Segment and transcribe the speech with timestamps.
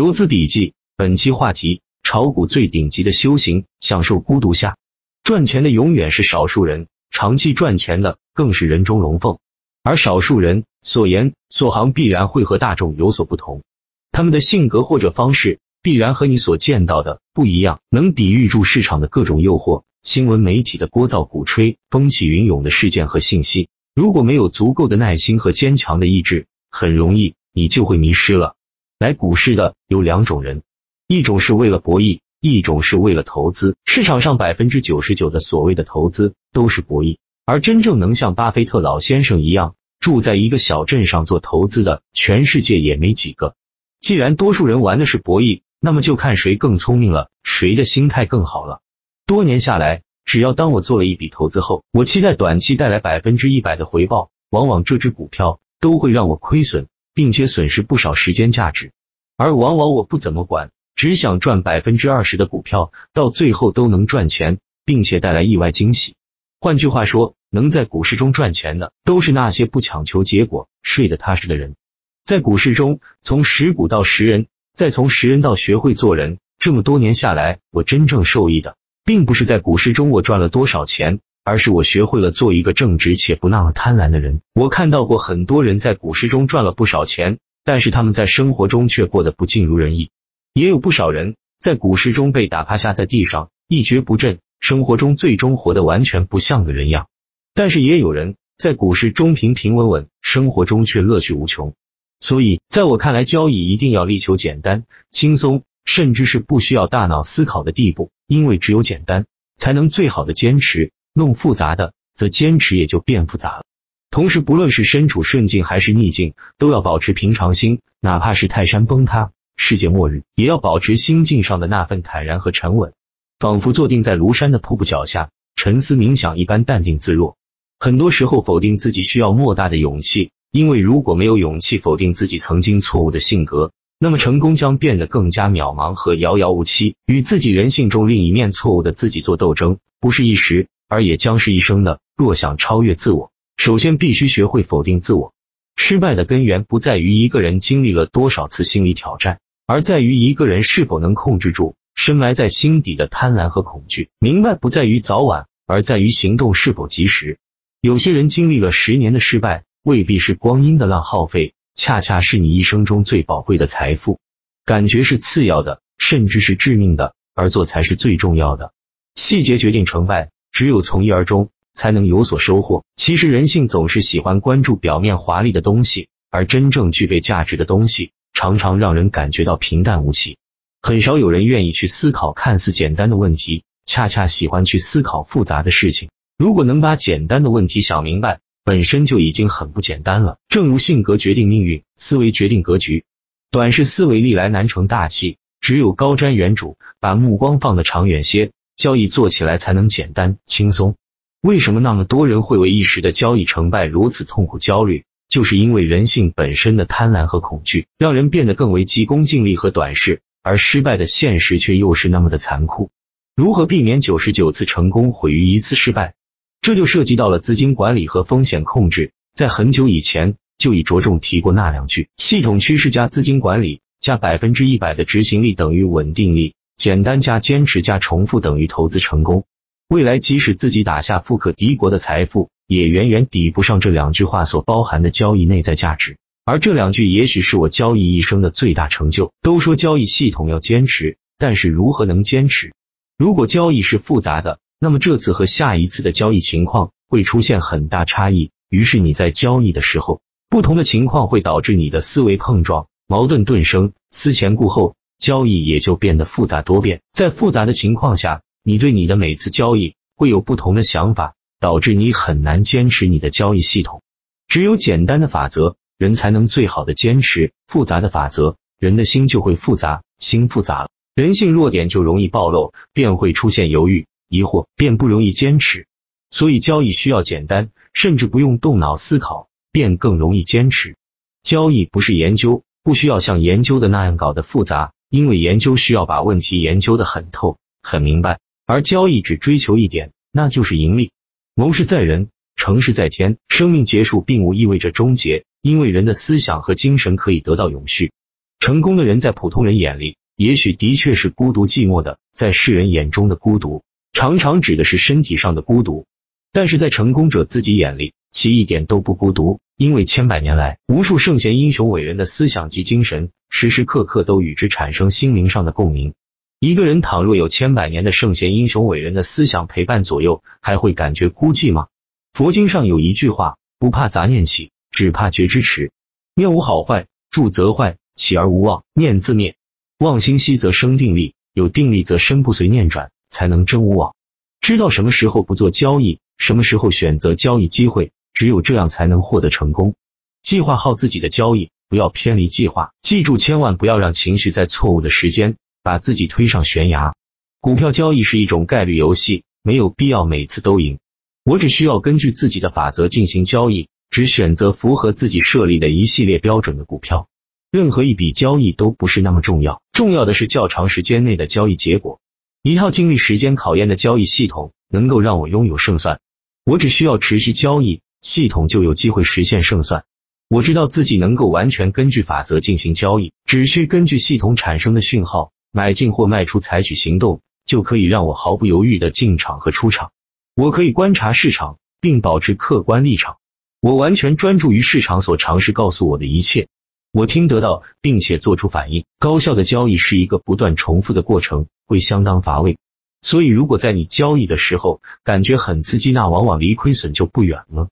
[0.00, 4.78] 游资笔记，本期话题：炒股最顶级的修行，享受孤独下。
[5.22, 9.36] 赚钱的永远是少数人，长期赚钱的更是人中龙凤。
[9.82, 13.62] 而少数人所言所行必然会和大众有所不同，
[14.10, 23.68] 他们的性格或者方式必然和你所见到的不一样，能抵御住市场的各种诱惑，新闻媒体的聒噪鼓吹，风起云涌的事件和信息。
[23.94, 28.56] 如果没有足够的耐心和坚强的意志，很容易你就会迷失了。
[29.00, 30.62] 来股市的有两种人，
[31.08, 33.74] 一种是为了博弈，一种是为了投资。
[33.86, 43.54] 市场上百分之九十九的所谓的投资都是博弈，而真正能像巴菲特老先生一样住在一个小镇上做投资的，全世界也没几个。
[44.00, 48.82] 既然多数人玩的是博弈，那么就看谁更聪明了，谁的心态更好了。
[49.24, 56.86] 多年下来，只要当我做了一笔投资后，我期待短期带来百分之一百的回报，往往这只股票都会让我亏损。
[57.20, 58.92] 并且损失不少时间价值，
[59.36, 66.14] 而往往我不怎么管，只想赚百分之二十的股票，到最后都能赚钱，并且带来意外惊喜。
[66.62, 71.76] 换句话说，能在股市中赚钱的，都是那些不强求结果、睡得踏实的人。
[72.24, 81.20] 在股市中，从识股到识人，再从识人到学会做人，这么多年下来，我真正受益的，并不是在股市中我赚了多少钱。
[81.44, 84.40] 而是我学会了做一个正直且不那么贪婪的人。
[84.54, 90.10] 我看到过很多人在股市中赚了不少钱，但是他们在生活中却过得不尽如人意。
[90.52, 97.08] 也有不少人在股市中被打趴下在地上一蹶不振，生活中最终活得完全不像个人样。
[97.54, 101.74] 但是也有人在股市中平平稳稳，生活中却乐趣无穷。
[102.20, 109.24] 所以，在我看来，交易一定要力求简单、轻松，甚至是不需要大脑思考的地步，因为只有简单，
[109.56, 110.92] 才能最好的坚持。
[111.12, 113.64] 弄复杂的，则坚持也就变复杂了。
[114.10, 122.92] 同时，不论是身处顺境还是逆境，都要保持平常心，哪怕是泰山崩塌、世界末日，也要保持心境上的那份坦然和沉稳，
[123.38, 127.36] 仿佛坐定在庐山的瀑布脚下，沉思冥想一般淡定自若。
[127.78, 136.96] 很多时候，否定自己需要莫大的勇气，因为如果没有勇气否定自己曾经错误的性格，那么成功将变得更加渺茫和遥遥无期。
[137.06, 140.66] 与自己人性中另一面错误的自己做斗争，不是一时。
[140.90, 142.00] 而也将是一生的。
[142.16, 145.32] 若想超越自我，首先必须学会否定自我。
[145.76, 154.10] 失败的根源不在于一个人经历了多少次心理挑战，而在于一个人是否能控制住深埋在心底的贪婪和恐惧。
[154.18, 157.38] 明白不在于早晚，而在于行动是否及时。
[157.80, 164.18] 有些人经历了十年的失败，未必是光阴的浪耗费，恰恰是你一生中最宝贵的财富。
[164.66, 168.72] 感觉是次要的，甚至是致命的，而做才是最重要的。
[169.14, 170.30] 细节决定成败。
[170.52, 172.84] 只有从一而终，才能有所收获。
[172.96, 180.36] 其实人性总是喜欢关注表面华丽的东西，而真正具备价值的东西，常常让人感觉到平淡无奇。
[180.82, 186.10] 很少有人愿意去思考看似简单的问题，恰恰喜欢去思考复杂的事情。
[186.38, 190.38] 如果能把简单的问题想明白，本身就已经很不简单了。
[190.48, 193.04] 正如性格决定命运，思维决定格局。
[193.50, 198.52] 短视思维历来难成大器，只有高瞻远瞩，把目光放得长远些。
[198.80, 200.94] 交易做起来才能简单轻松。
[201.42, 205.04] 为什么那么多人会为一时的交易成败如此痛苦焦虑？
[205.28, 212.90] 就是因为人性本身的贪婪和恐惧，让人变得更为急功近利和短视，而失败的现实却又是那么的残酷。
[213.36, 216.14] 如何避免九十九次成功毁于一次失败？
[216.62, 219.12] 这就涉及到了资金管理和风险控制。
[219.34, 226.54] 在很久以前就已着重提过那两句：系统趋势加资金管理加百分之一百的执行力等于稳定力。
[226.80, 229.44] 简单加坚持加重复等于投资成功。
[229.90, 236.16] 未来即使自己打下富可敌国的财富，也远远抵不上这两句话所包含的交易内在价值。
[236.46, 239.30] 而这两句也许是我交易一生的最大成就。
[239.42, 242.72] 都说交易系统要坚持，但是如何能坚持？
[243.18, 248.52] 如果交易是复杂的，那么这次和下一次的交易情况会出现很大差异。
[248.70, 254.94] 于是你在交易的时候，不同的情况会导致你的思维碰撞，矛盾顿生，思前顾后。
[255.20, 264.02] 交易也就变得复杂多变，在复杂的情况下，你对你的每次交易会有不同的想法，导致你很难坚持你的交易系统。
[264.48, 275.86] 只有简单的法则，人才能最好的坚持；复杂的法则，人的心就会复杂，心复杂了，人性弱点就容易暴露，便会出现犹豫、疑惑，便不容易坚持。
[276.30, 280.96] 所以交易需要简单，甚至不用动脑思考，便更容易坚持。
[281.42, 284.92] 交易不是研究，不需要像研究的那样搞得复杂。
[285.10, 291.10] 因为研究需要把问题研究的很透、很明白，而交易只追求一点，那就是盈利。
[291.56, 293.36] 谋事在人，成事在天。
[293.48, 298.12] 生命结束并无意味着终结，因为人的思想和精神可以得到永续。
[298.60, 306.06] 成功的人在普通人眼里，也许的确是孤独寂寞的，在世人眼中的孤独，常常指的是身体上的孤独，
[306.52, 316.14] 但是在成功者自己眼里，其一点都不孤独，因为千百年来，无数圣贤英雄伟人的思想及精神，时时刻刻都与之产生心灵上的共鸣。
[316.58, 321.88] 一个人倘若有千百年的圣贤英雄伟人的思想陪伴左右，还会感觉孤寂吗？
[322.32, 325.90] 佛经上有一句话：不怕杂念起，只怕觉知迟。
[326.34, 329.56] 念无好坏，住则坏，起而无妄，念自灭。
[329.98, 334.14] 妄心息则生定力，有定力则身不随念转，才能真无妄。
[334.60, 339.94] 知道什么时候不做交易，什么时候选择交易机会，只有这样才能获得成功。
[340.42, 342.92] 计划好自己的交易，不要偏离计划。
[343.02, 347.14] 记住，千万不要让情绪在错误的时间把自己推上悬崖。
[347.60, 350.98] 股票交易是一种概率游戏，没有必要每次都赢。
[351.44, 357.28] 我只需要根据自己的法则进行交易，只选择符合自己设立的一系列标准的股票。
[357.70, 362.20] 任何一笔交易都不是那么重要，重要的是较长时间内的交易结果。
[362.62, 366.20] 一套经历时间考验的交易系统能够让我拥有胜算。
[366.64, 370.04] 我只需要持续交易，系统就有机会实现胜算。
[370.48, 380.10] 我知道自己能够完全根据法则进行交易，只需根据系统产生的讯号买进或卖出采取行动，就可以让我毫不犹豫的进场和出场。
[380.56, 383.36] 我可以观察市场，并保持客观立场。
[383.80, 386.68] 我完全专注于市场所尝试告诉我的一切。
[387.12, 389.04] 我听得到，并且做出反应。
[389.18, 392.76] 高效的交易是一个不断重复的过程，会相当乏味。
[393.22, 397.88] 所以，如果在你交易的时候感觉很刺激，那往往离亏损就不远了。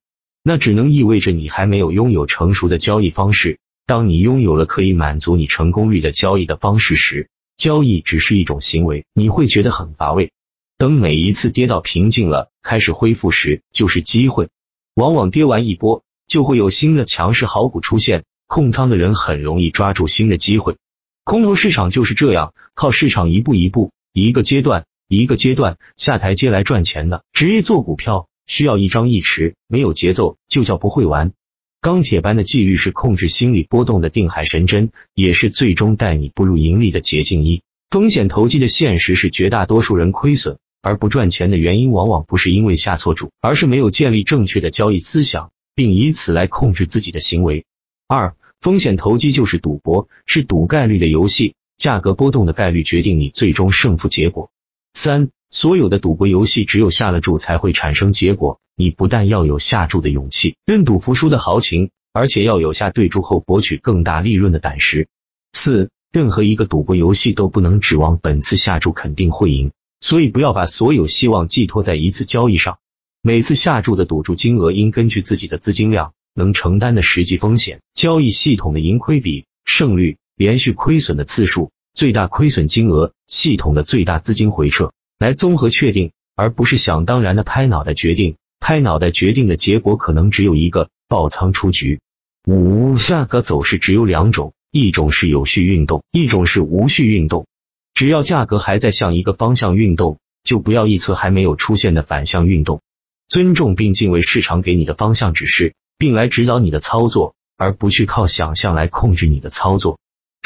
[0.48, 3.58] 那只能意味着你还没有拥有成熟的交易方式。
[3.84, 7.28] 当你拥有了可以满足你成功率的交易的方式时，
[7.58, 10.32] 交易只是一种行为，你会觉得很乏味。
[10.78, 14.48] 等每一次跌到平静了，开始恢复时，就是机会。
[14.94, 20.78] 往往跌完一波，就会有新的强势好股出现，控仓的人很容易抓住新的机会。
[21.24, 27.22] 空头市场就是这样，靠市场一步一步、一个阶段一个阶段下台阶来赚钱的。
[27.34, 31.32] 职业做股票需要一张一弛，没有节奏就叫不会玩。
[31.80, 37.62] 钢铁般的纪律是控制心理波动的定海神针，也是最终带你步入盈利的捷径一。
[37.90, 40.58] 风险投机的现实是绝大多数人亏损。
[40.80, 47.64] 而不赚钱的原因，往往不是因为下错注，而是没有建立正确的交易思想，并以此来控制自己的行为。
[48.06, 54.50] 二、风险投机就是赌博，是赌概率的游戏，价格波动的概率决定你最终胜负结果。
[54.94, 65.08] 三、所有的赌博游戏只有下了注才会产生结果，你不但要有下注的勇气、认赌服输的豪情，而且要有下对注后博取更大利润的胆识。
[65.52, 69.72] 四、任何一个赌博游戏都不能指望本次下注肯定会赢。
[70.00, 72.78] 所以不要把所有希望寄托在一次交易上，
[73.22, 88.37] 每次下注的赌注金额应根据自己的资金量、能承担的实际风险、交易系统的盈亏比、胜率、连续亏损的次数、最大亏损金额、系统的最大资金回撤来综合确定，而不是想当然的拍脑袋决定。
[88.61, 92.00] 拍脑袋决定的结果可能只有一个：爆仓出局。
[92.47, 97.47] 五价格走势只有两种，一种是有序运动，一种是无序运动。
[97.94, 102.81] 只要价格还在向一个方向运动，就不要预测还没有出现的反向运动。
[103.29, 109.99] 尊重并敬畏市场给你的方向指示，并来指导你的操作，而不去靠想象来控制你的操作。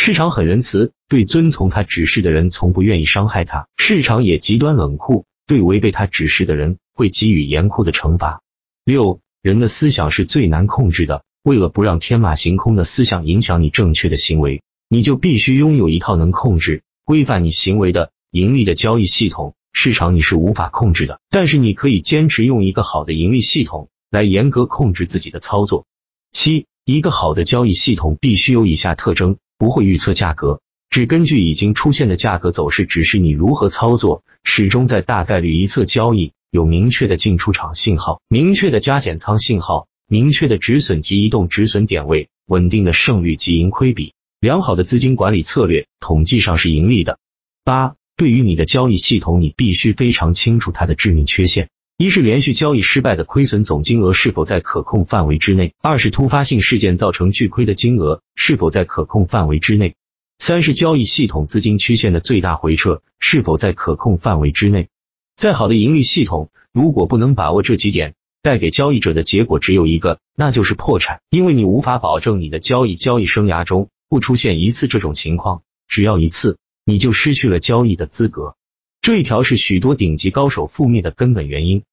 [0.04, 8.42] 市场很仁慈，对遵从他指示的人从不愿意伤害他；市场也极端冷酷，对违背他指示的人会给予严酷的惩罚。
[8.84, 16.82] 六，人的思想是最难控制的，为了不让天马行空的思想影响你正确的行为，你就必须拥有一套能控制。
[17.04, 25.86] 规范你行为的盈利的交易系统，市场你是无法控制的，但是你可以坚持用一个好的盈利系统来严格控制自己的操作。
[26.32, 44.14] 七，一个好的交易系统必须有以下特征：不会预测价格，只根据已经出现的价格走势指示你如何操作，始终在大概率一侧交易，有明确的进出场信号，明确的加减仓信号，明确的止损及移动止损点位，稳定的胜率及盈亏比。
[44.40, 47.20] 良好的资金管理策略，统计上是盈利的。
[47.62, 51.68] 八，对于你的交易系统，你必须非常清楚它的致命缺陷：
[52.02, 59.92] 一是连续交易失败的亏损总金额是否在可控范围之内；二是突发性事件造成巨亏的金额是否在可控范围之内；
[60.36, 64.88] 三是交易系统资金曲线的最大回撤是否在可控范围之内。
[65.36, 73.90] 再好的盈利系统，如果不能把握这几点，带给交易者的结果只有一个，那就是破产，因为你无法保证你的交易交易生涯中。
[74.08, 78.56] 不出现一次这种情况，只要一次，你就失去了交易的资格。
[79.00, 81.84] 这一条是许多顶级高手覆灭的根本原因。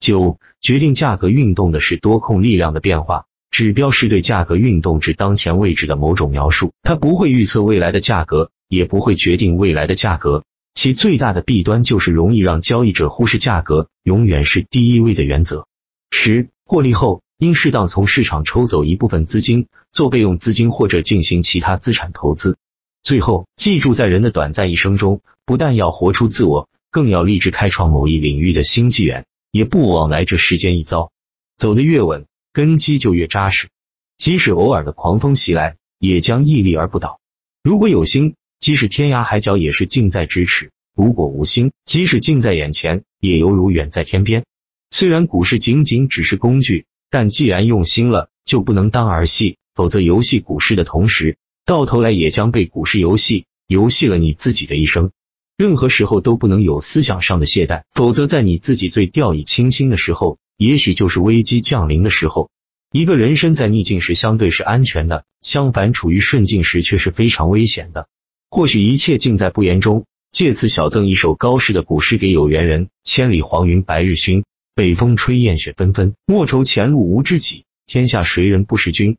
[0.00, 10.44] 九，决定价格运动的是多空力量的变化，指标是对价格运动至当前位置的某种描述，它不会预测未来的价格，也不会决定未来的价格。
[10.74, 15.66] 其最大的弊端就是容易让交易者忽视价格永远是第一位的原则。
[16.10, 22.56] 十、获利后应适当从市场抽走一部分资金做备用资金或者进行其他资产投资。
[23.02, 31.10] 最后，记住，在人的短暂一生中，不但要活出自我，更要立志开创某一领域的新纪元，也不枉来这世间一遭。
[31.56, 33.68] 走得越稳，根基就越扎实。
[34.16, 37.20] 即使偶尔的狂风袭来，也将屹立而不倒。
[37.62, 44.44] 如果有心，即使天涯海角也是近在咫尺；如果无心，即使近在眼前，也犹如远在天边。
[44.90, 51.36] 虽然股市仅仅只是工具，但既然用心了，就不能当儿戏，否则游戏股市的同时。
[51.64, 55.12] 到头来也将被股市游戏游戏了你自己的一生。
[55.58, 62.48] 任何时候都不能有思想上的懈怠，否则在你自己最掉以轻心的时候，也许就是危机降临的时候。
[62.92, 68.06] 一个人生在逆境时相对是安全的，相反处于顺境时却是非常危险的。
[68.48, 70.06] 或许一切尽在不言中。
[70.30, 74.44] 借此小赠一首高适的古诗给有缘人：千里黄云白日曛，
[74.76, 76.14] 北风吹雁雪纷纷。
[76.24, 79.16] 莫愁前路无知己，天下谁人不识君。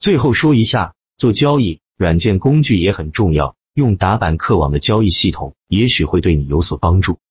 [0.00, 1.80] 最后说一下做交易。
[1.98, 7.18] 软件工具也很重要，用打板客网的交易系统，也许会对你有所帮助。